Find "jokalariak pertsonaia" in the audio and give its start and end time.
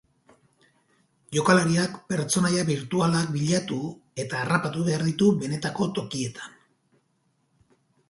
1.37-2.65